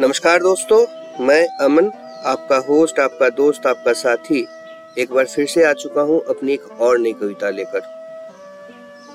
[0.00, 0.78] नमस्कार दोस्तों,
[1.20, 1.90] मैं अमन,
[2.24, 4.46] आपका होस्ट आपका दोस्त, आपका साथी।
[4.98, 7.80] एक बार फिर से आ चुका हूँ अपनी एक और नई कविता लेकर।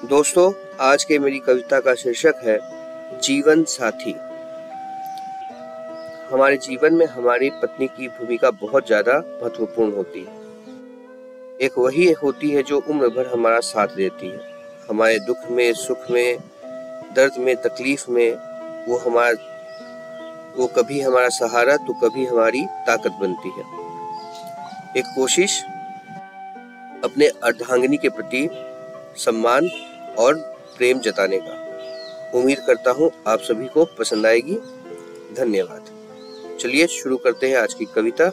[0.09, 2.59] दोस्तों, आज के मेरी कविता का शीर्षक है,
[3.21, 4.11] जीवन साथी।
[6.31, 12.51] हमारे जीवन में हमारी पत्नी की भूमिका बहुत ज़्यादा महत्वपूर्ण होती है। एक वही होती
[12.51, 14.39] है जो उम्र भर हमारा साथ देती है।
[14.89, 16.37] हमारे दुख में, सुख में,
[17.15, 18.31] दर्द में, तकलीफ़ में,
[18.87, 19.54] वो हमारा
[20.57, 23.63] वो कभी हमारा सहारा तो कभी हमारी ताकत बनती है।
[24.97, 25.63] एक कोशिश,
[27.03, 28.49] अपने अर्धांगिनी के प्रति
[29.17, 29.67] सम्मान
[30.19, 30.35] और
[30.77, 31.61] प्रेम जताने का।
[32.37, 34.55] उम्मीद करता हूँ आप सभी को पसंद आएगी।
[35.35, 35.85] धन्यवाद।
[36.59, 38.31] चलिए शुरू करते हैं आज की कविता।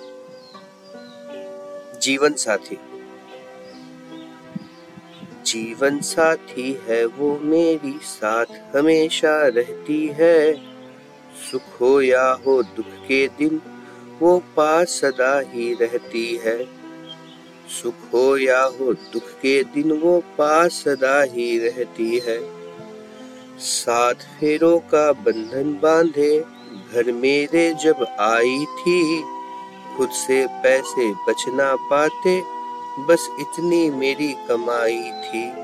[2.03, 2.79] जीवन साथी।
[5.47, 10.72] जीवन साथी है वो मेरी साथ, हमेशा रहती है।
[11.53, 13.61] सुख हो या हो दुख के दिन,
[14.21, 16.65] वो पास सदा ही रहती है।
[17.83, 22.41] सुख हो या हो दुख के दिन, वो पास सदा ही रहती है।
[23.59, 26.45] सात फेरों का बंधन बांधे,
[26.93, 29.23] घर मेरे जब आई थी,
[29.97, 32.43] खुद से पैसे बचना पाते,
[32.99, 35.62] बस इतनी मेरी कमाई थी।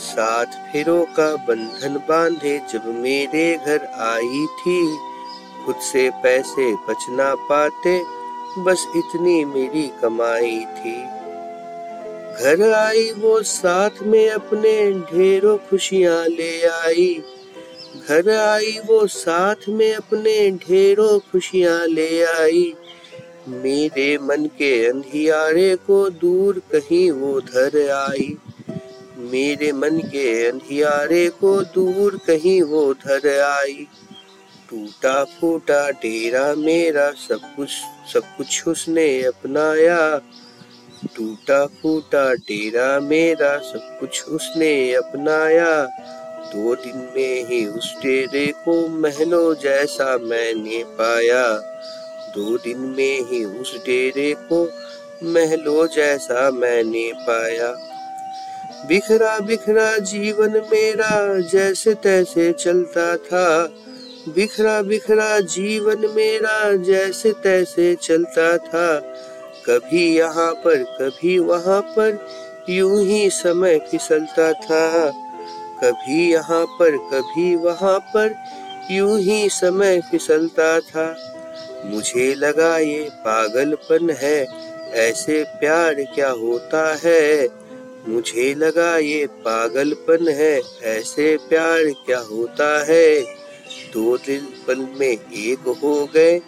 [0.00, 4.96] सात फेरों का बंधन बांधे जब मेरे घर आई थी।
[5.64, 8.00] खुद से पैसे बचना पाते,
[8.58, 10.96] बस इतनी मेरी कमाई थी।
[12.40, 17.22] घर आई वो साथ में अपने ढेरों खुशियाँ ले आई।
[18.08, 22.74] घर आई वो साथ में अपने ढेरों खुशियाँ ले आई।
[23.48, 28.36] मेरे मन के अंधियारे को दूर कहीं वो धर आई।
[29.30, 33.86] मेरे मन के अंधियारे को दूर कहीं वो धर आई।
[34.70, 37.70] टूटा फूटा डेरा मेरा, सब कुछ
[38.12, 40.18] सब कुछ उसने अपनाया।
[41.16, 45.72] टूटा फूटा डेरा मेरा, सब कुछ उसने अपनाया।
[46.52, 51.46] दो दिन में ही उस डेरे को महलों जैसा मैंने पाया।
[52.36, 54.64] दो दिन में ही उस डेरे को
[55.24, 57.89] महलों जैसा मैंने पाया।
[58.88, 63.66] बिखरा बिखरा जीवन मेरा जैसे तैसे चलता था।
[64.28, 68.98] बिखरा बिखरा जीवन मेरा जैसे तैसे चलता था।
[69.66, 72.26] कभी यहाँ पर, कभी वहाँ पर
[72.68, 75.10] यूँ ही समय फिसलता था।
[75.84, 78.34] कभी यहाँ पर, कभी वहाँ पर
[78.90, 81.16] यूँ ही समय फिसलता था।
[81.84, 84.46] मुझे लगा ये पागलपन है,
[84.92, 87.59] ऐसे प्यार क्या होता है?
[88.10, 93.20] मुझे लगा ये पागलपन है, ऐसे प्यार क्या होता है?
[93.94, 96.38] दो दिल पल में एक हो गए,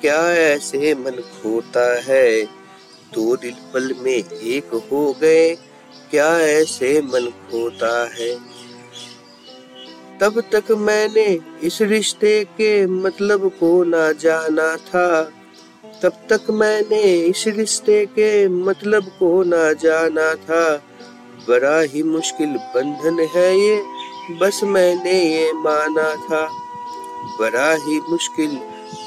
[0.00, 2.44] क्या ऐसे मन खोता है?
[3.14, 5.54] दो दिल पल में एक हो गए,
[6.10, 8.50] क्या ऐसे मन खोता है?
[10.20, 15.32] तब तक मैंने इस रिश्ते के मतलब को ना जाना था।
[16.02, 20.76] तब तक मैंने इस रिश्ते के मतलब को ना जाना था।
[21.48, 23.82] बड़ा ही मुश्किल बंधन है ये,
[24.40, 26.48] बस मैंने ये माना था।
[27.40, 28.50] बड़ा ही मुश्किल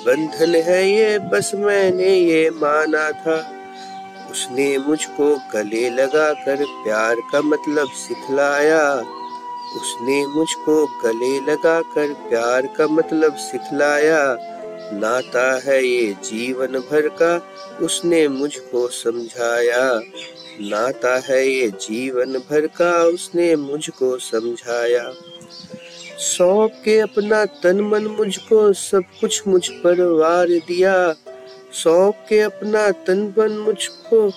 [0.05, 3.51] बंधन है ये, बस मैंने ये माना था।
[4.31, 8.95] उसने मुझको गले लगा कर प्यार का मतलब सिखलाया।
[9.75, 14.37] उसने मुझको गले लगा कर प्यार का मतलब सिखलाया।
[14.93, 17.47] नाता है ये जीवन भर का,
[17.81, 20.01] उसने मुझको समझाया।
[20.61, 25.13] नाता है ये जीवन भर का, उसने मुझको समझाया।
[26.17, 31.15] सौंप के अपना तन मन मुझको, सब कुछ मुझ पर वार दिया।
[31.73, 34.31] सौंप के अपना तन मन मुझको,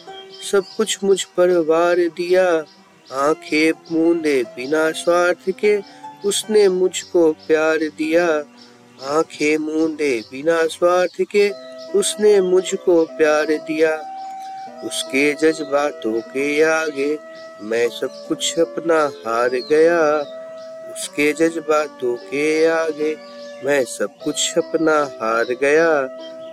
[0.53, 2.65] सब कुछ मुझ पर वार दिया।
[3.13, 5.81] आँखें मूंदे बिना स्वार्थ के,
[6.29, 8.45] उसने मुझको प्यार दिया।
[9.05, 11.51] आँखें मूंदे बिना स्वार्थ के
[11.99, 13.97] उसने मुझको प्यार दिया।
[14.85, 17.19] उसके जज्बातों के आगे
[17.63, 20.19] मैं सब कुछ अपना हार गया।
[20.93, 23.17] उसके जज्बातों के आगे
[23.65, 26.03] मैं सब कुछ अपना हार गया।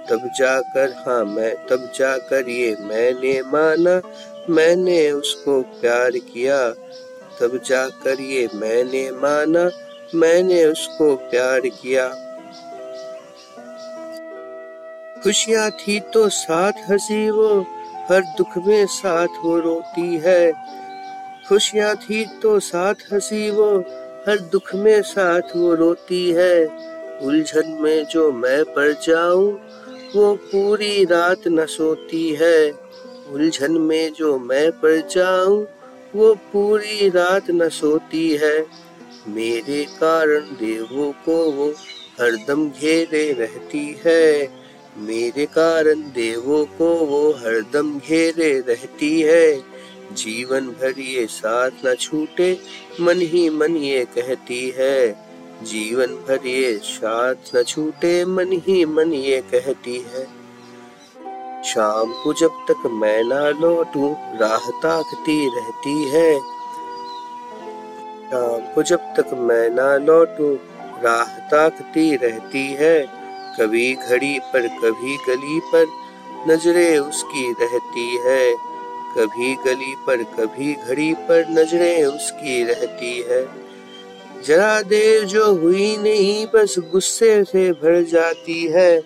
[0.09, 4.01] तब जाकर हाँ मैं, तब जाकर ये मैंने माना,
[4.49, 6.69] मैंने उसको प्यार किया।
[7.39, 9.71] तब जाकर ये मैंने माना,
[10.15, 12.29] मैंने उसको प्यार किया।
[15.23, 17.65] खुशियाँ थी तो साथ हँसी वो,
[18.11, 20.53] हर दुख में साथ वो रोती है।
[21.49, 23.77] खुशियाँ थी तो साथ हँसी वो,
[24.27, 26.65] हर दुख में साथ वो रोती है।
[27.21, 29.59] उलझन में जो मैं पड़ जाऊँ,
[30.15, 32.71] वो पूरी रात न सोती है।
[33.31, 35.67] उलझन में जो मैं पड़ जाऊँ,
[36.15, 38.65] वो पूरी रात न सोती है।
[39.27, 41.69] मेरे कारण देवों को वो
[42.21, 44.62] हरदम घेरे रहती है।
[44.97, 49.57] मेरे कारण देवों को वो हरदम घेरे रहती है।
[50.13, 52.59] जीवन भर ये साथ न छूटे,
[53.01, 55.11] मन ही मन ये कहती है।
[55.63, 60.27] जीवन भर ये साथ न छूटे, मन ही मन ये कहती है।
[61.63, 66.39] शाम को जब तक मैं ना लौटूं, राह ताकती रहती है।
[68.29, 70.55] शाम को जब तक मैं ना लौटूं,
[71.03, 73.22] राह ताकती रहती है।
[73.59, 75.85] कभी घड़ी पर, कभी गली पर
[76.47, 78.55] नज़रें उसकी रहती है।
[79.17, 83.47] कभी गली पर, कभी घड़ी पर नज़रें उसकी रहती है।
[84.47, 89.03] जरा देर जो हुई नहीं, बस गुस्से से भर जाती है।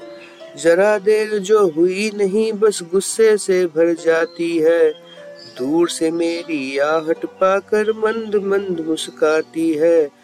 [0.64, 4.90] जरा देर जो हुई नहीं, बस गुस्से से भर जाती है।
[5.58, 10.17] दूर से मेरी आहट पाकर मंद मंद मुस्काती है।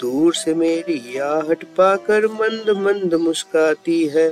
[0.00, 4.28] दूर से मेरी आहट पाकर मंद मंद मुस्काती है।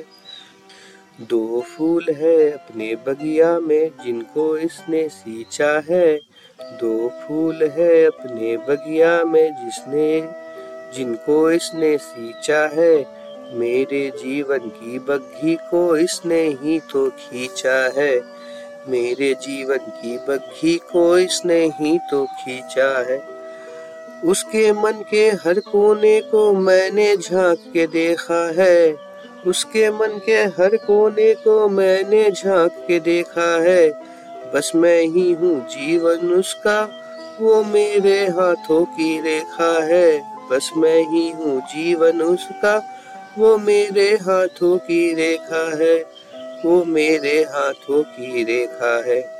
[1.21, 6.17] दो फूल है अपने बगिया में जिनको इसने सींचा है।
[6.63, 10.21] दो फूल है अपने बगिया में जिसने,
[10.97, 13.19] जिनको इसने सींचा है।
[13.59, 18.21] मेरे जीवन की बग्घी को इसने ही तो खींचा है।
[18.89, 23.38] मेरे जीवन की बग्घी को इसने ही तो खींचा है।
[24.25, 28.97] उसके मन के हर कोने को मैंने झाँक के देखा है।
[29.47, 33.91] उसके मन के हर कोने को मैंने झाँक के देखा है।
[34.55, 36.89] बस मैं ही हूँ जीवन उसका,
[37.41, 42.83] वो मेरे हाथों की रेखा है। बस मैं ही हूँ जीवन उसका,
[43.39, 46.19] वो मेरे हाथों की रेखा है।
[46.65, 49.38] वो मेरे हाथों की रेखा है।